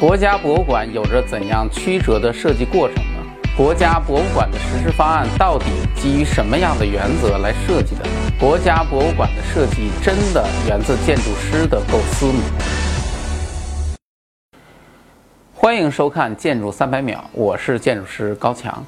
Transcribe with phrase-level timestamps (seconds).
[0.00, 3.22] 国家博物馆有着怎样曲折的设计过程呢？
[3.54, 8.06] 国家博物馆的实施方案到底基于什么样的原则来设计的？
[8.40, 12.40] 国家博物馆的设计真的源自建筑师的构思吗？
[15.54, 18.82] 欢迎收看《建筑三百秒》，我是建筑师高强。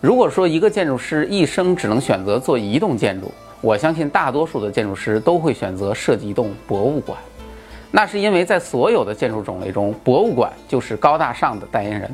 [0.00, 7.16] 如果说一个建筑师一生只能选择做一栋建筑，我相信大多数的建筑师都会选择设计一栋博物馆。
[7.96, 12.10] 那是因为在所有的建筑种类中，博物馆就是高大上的代言人，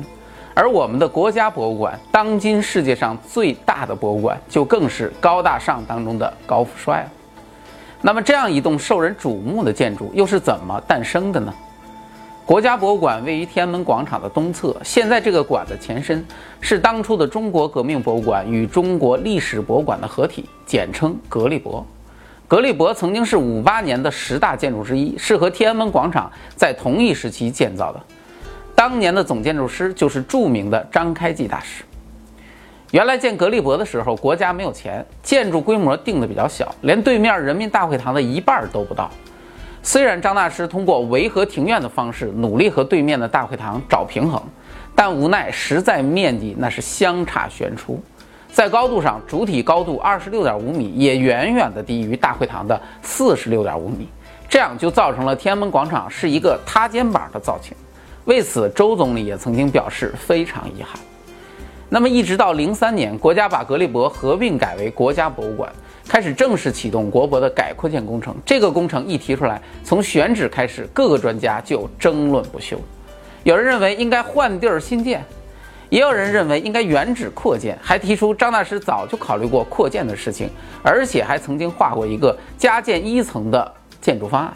[0.53, 7.11] 而我们的国家博物馆，当今世界上最大的博物馆，就更是高大上当中的高富帅了。
[7.99, 11.51] 那么，这样一栋受人瞩目的建筑又是怎么诞生的呢？
[12.45, 16.23] 国家博物馆位于天安门广场的东侧，现在这个馆的前身
[16.59, 21.83] 是当初的中国革命博物馆与中国历史博物馆的合体，简称格力博。
[22.51, 28.01] 格力博曾经是五八年的十大建筑之一，是和天安门广场在同一时期建造的。
[28.75, 31.81] 当年的总建筑师就是著名的张开济大师。
[32.91, 39.09] 原来建格力博的时候，国家没有钱，建筑规模定的比较小，连对面人民大会堂的一半都不到。
[39.81, 44.43] 虽然张大师通过维和庭院的方式努力和对面的大会堂找平衡，
[44.93, 47.97] 但无奈实在面积那是相差悬殊。
[48.51, 54.09] 在高度上，主体高度二十六点五米，也远远的低于大会堂的四十六点五米，
[54.49, 57.73] 这样就造成了天安门广场是一个塌肩膀的造型。
[58.25, 60.99] 为此，周总理也曾经表示非常遗憾。
[61.87, 65.71] 那么，一直到零三年，国家把格力博合并改为国家博物馆，
[66.07, 68.35] 开始正式启动国博的改扩建工程。
[68.45, 72.77] 这个工程一提出来，从选址开始，各个专家就争论不休。
[73.43, 75.25] 有人认为应该换地儿新建。
[75.91, 80.49] 也有人认为应该原址扩建，还提出张大师早就考虑过扩建的事情，
[80.81, 84.53] 而且还曾经画过一个加建一层的建筑方案。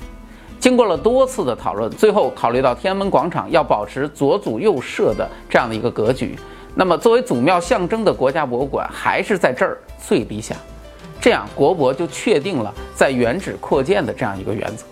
[0.62, 6.40] 经过了多次的讨论，最后考虑到天安门广场要保持左祖右社的这样的一个格局，
[6.74, 10.58] 那么作为祖庙象征的国家博物馆还是在这儿最理想。
[11.20, 14.86] 这样国博就确定了在原址扩建的这样一个原则。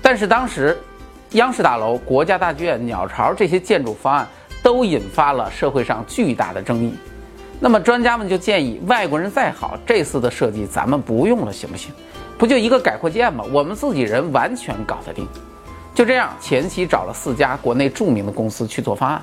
[0.00, 0.74] 但是当时，
[1.32, 4.26] 央视大楼、国家大剧院、鸟巢这些建筑方案。
[4.64, 6.94] 都引发了社会上巨大的争议，
[7.60, 11.92] 那么专家们就建议，外国人再好，这次的设计咱们不用了，行不行？
[12.38, 13.44] 不就一个改扩建吗？
[13.52, 15.28] 我们自己人完全搞得定。
[15.94, 19.22] 就这样，前期找了四家国内著名的公司去做方案，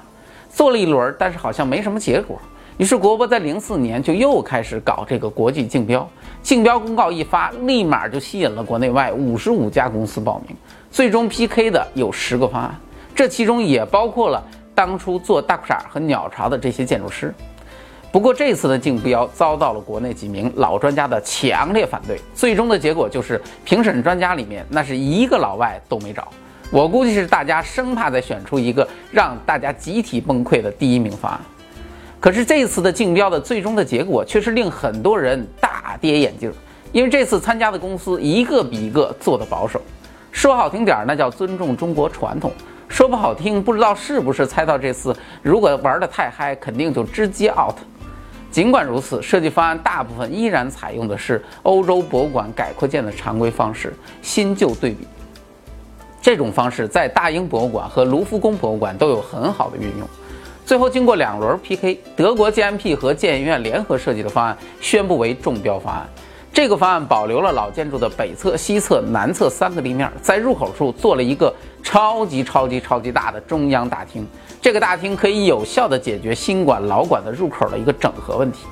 [0.53, 2.39] 做了一轮，但是好像没什么结果。
[2.77, 6.07] 于是国博在零四年就又开始搞这个国际竞标，
[6.43, 10.55] 竞标公告一发，立马就吸引了国内外五十五家公司报名，
[10.91, 12.79] 最终 PK 的有十个方案，
[13.15, 14.39] 这其中也包括了。
[14.81, 17.31] 当初做大裤衩和鸟巢的这些建筑师，
[18.11, 26.27] 不过这次的竞标遭到了国内几名老专家的强烈反对，最终的结果就是评审专家里面那是一个老外都没找。
[26.71, 31.39] 我估计是大家生怕再选出一个让大家集体崩溃的第一名方案。
[32.19, 36.51] 可是这次的竞标的最终的结果却是令很多人大跌眼镜，
[36.91, 39.79] 因为这次参加的公司一个比一个做的保守，
[40.31, 42.51] 说好听点儿那叫尊重中国传统。
[42.91, 47.75] 说不好听，不知道是不是猜到这次如果玩得太嗨，肯定就直接 out。
[48.51, 55.07] 尽管如此，设计方案大部分依然采用的是欧洲博物馆改扩建的常规方式，新旧对比。
[56.21, 60.07] 这种方式在大英博物馆和卢浮宫博物馆都有很好的运用。
[60.65, 66.05] 最后经过两轮 PK，德国 GMP 和建研院联合设计的方案宣布为中标方案。
[66.53, 74.27] 这个方案保留了老建筑的北侧、西侧、南侧三个立面，在入口处做了一个超级超级超级大的中央大厅。
[74.61, 78.65] 这个大厅可以有效地解决新馆老馆的入口的一个整合问题。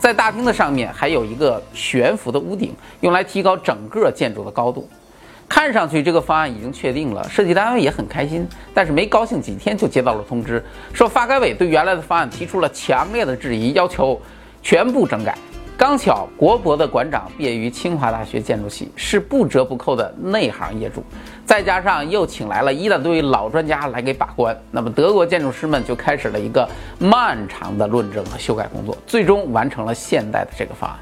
[0.00, 4.88] 在大厅的上面还有一个悬浮的屋顶，用来提高整个建筑的高度。
[5.46, 8.48] 看上去这个方案已经确定了，设计单位也很开心。
[8.72, 10.64] 但是没高兴几天就接到了通知，
[10.94, 14.18] 说发改委对原来的方案提出了强烈的质疑，要求
[14.62, 15.36] 全部整改。
[15.78, 21.04] 刚巧国博的馆长毕业于清华大学建筑系，是不折不扣的内行业主，
[21.44, 26.66] 再加上又请来了一大堆老专家来给把关，那么德国建筑师们就开始了一个
[26.98, 30.98] 漫长的论证和修改工作，最终完成了现代的这个方案。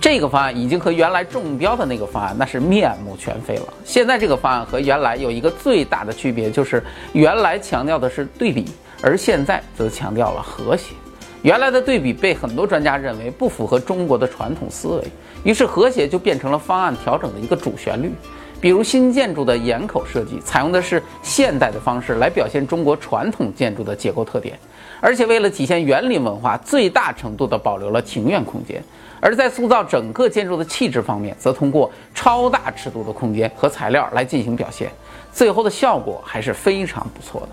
[0.00, 3.72] 这个方案已经和原来中标的那个方案那是面目全非了。
[3.84, 6.82] 现在这个方案和原来有一个最大的区别，就是
[7.12, 8.66] 原来强调的是对比，
[9.00, 10.92] 而现在则强调了和谐。
[11.42, 15.04] 原来的对比被很多专家认为不符合中国的传统思维，
[15.42, 18.12] 于是和谐就变成了方案调整的一个主旋律。
[18.60, 24.56] 比如新建筑的檐口设计采用的是现代的方式来表现中国传统建筑的结构特点，
[25.00, 28.80] 而且为了体现园林文化，最大程度地保留了庭院空间。
[29.20, 34.88] 而在塑造整个建筑的气质方面，则通过超大尺度的空间和材料来进行表现。
[35.32, 37.48] 最后的效果还是非常不错的。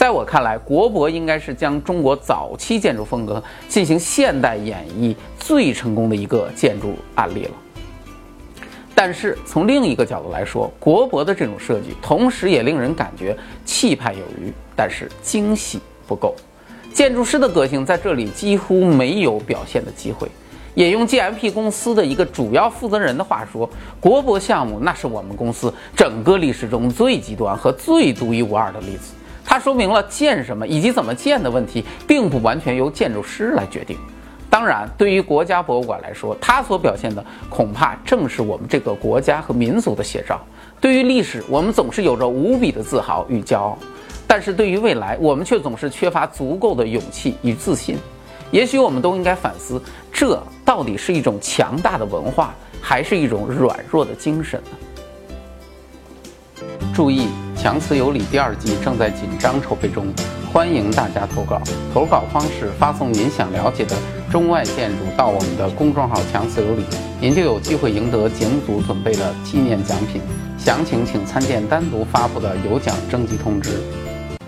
[0.00, 7.50] 在我看来，国博应该是将中国早期建筑风格进行现代演绎最成功的一个建筑案例了。
[8.94, 13.36] 但是从另一个角度来说，国博的这种设计，同时也令人感觉
[13.66, 16.34] 气派有余，但是精细不够。
[16.94, 20.26] 建筑师的个性在这里几乎没有表现的机会。
[20.74, 23.68] 也用 GMP 公司的一个主要负责人的话说，
[24.00, 29.12] 国博项目那是我们公司整个历史中最极端和最独一无二的例子。
[29.50, 33.98] 它说明了建什么以及怎么建的问题，并不完全由建筑师来决定。
[34.48, 40.40] 当然，对于国家博物馆来说，它所表现的恐怕正是我们这个国家和民族的写照。
[40.80, 43.76] 对于历史，我们总是有着无比的自豪与骄傲；
[44.24, 47.98] 但是对于未来，我们却总是缺乏足够的勇气与自信。
[48.52, 49.82] 也许我们都应该反思，
[50.12, 54.70] 这到底是一种强大的文化，还是一种软弱的精神呢？
[56.94, 57.22] 注意，
[57.62, 60.06] 《强词有理》第二季正在紧张筹备中，
[60.50, 61.60] 欢迎大家投稿。
[61.92, 63.94] 投稿方式：发送您想了解的
[64.30, 66.82] 中外建筑到我们的公众号“强词有理”，
[67.20, 70.22] 您就有机会赢得节目组准备的纪念奖品。
[70.56, 73.72] 详情请参见单独发布的有奖征集通知。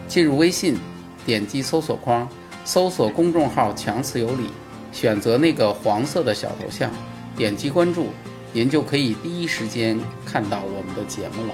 [0.09, 0.79] 进入微信，
[1.27, 2.27] 点击搜索框。
[2.65, 4.47] 搜索公众号“强词有理”，
[4.91, 6.91] 选择那个黄色的小头像，
[7.37, 8.07] 点击关注，
[8.55, 11.53] 您就可以第一时间看到我们的节目了。